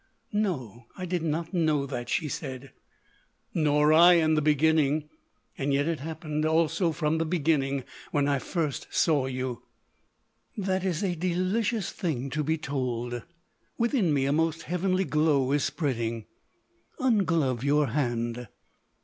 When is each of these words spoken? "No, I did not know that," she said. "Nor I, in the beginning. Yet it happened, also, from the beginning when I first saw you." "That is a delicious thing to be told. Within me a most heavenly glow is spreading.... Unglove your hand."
"No, 0.33 0.87
I 0.97 1.05
did 1.05 1.21
not 1.21 1.53
know 1.53 1.85
that," 1.85 2.09
she 2.09 2.27
said. 2.27 2.71
"Nor 3.53 3.93
I, 3.93 4.13
in 4.13 4.33
the 4.33 4.41
beginning. 4.41 5.07
Yet 5.59 5.87
it 5.87 5.99
happened, 5.99 6.43
also, 6.43 6.91
from 6.91 7.19
the 7.19 7.23
beginning 7.25 7.83
when 8.09 8.27
I 8.27 8.39
first 8.39 8.87
saw 8.89 9.27
you." 9.27 9.61
"That 10.57 10.83
is 10.83 11.03
a 11.03 11.13
delicious 11.15 11.91
thing 11.91 12.31
to 12.31 12.43
be 12.43 12.57
told. 12.57 13.21
Within 13.77 14.11
me 14.11 14.25
a 14.25 14.33
most 14.33 14.63
heavenly 14.63 15.05
glow 15.05 15.51
is 15.51 15.65
spreading.... 15.65 16.25
Unglove 16.99 17.63
your 17.63 17.85
hand." 17.85 18.47